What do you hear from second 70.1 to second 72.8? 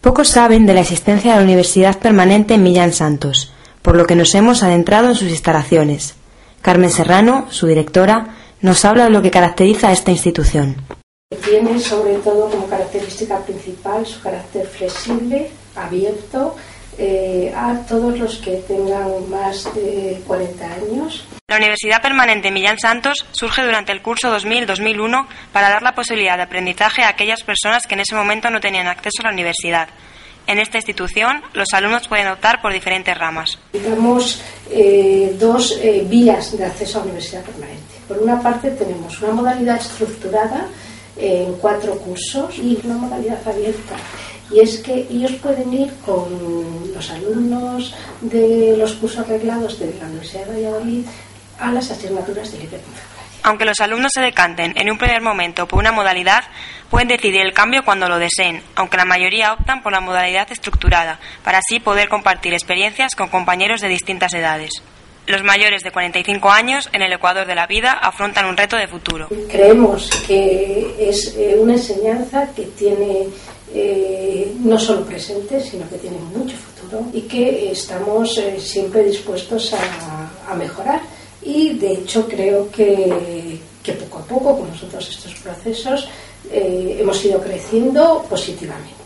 que es eh, una enseñanza que